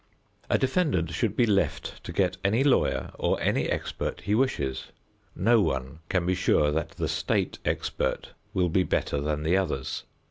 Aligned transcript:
A 0.49 0.57
defendant 0.57 1.11
should 1.11 1.35
be 1.35 1.45
left 1.45 2.03
to 2.05 2.11
get 2.11 2.35
any 2.43 2.63
lawyer 2.63 3.11
or 3.19 3.39
any 3.39 3.67
expert 3.69 4.21
he 4.21 4.33
wishes. 4.33 4.85
No 5.35 5.61
one 5.61 5.99
can 6.09 6.25
be 6.25 6.33
sure 6.33 6.71
that 6.71 6.89
the 6.97 7.07
state 7.07 7.59
expert 7.65 8.31
will 8.51 8.69
be 8.69 8.81
better 8.81 9.21
than 9.21 9.43
the 9.43 9.55
others. 9.55 10.03